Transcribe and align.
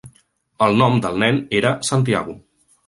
El 0.67 0.79
nom 0.83 0.97
del 1.05 1.21
nen 1.25 1.39
era 1.61 1.77
Santiago. 1.93 2.39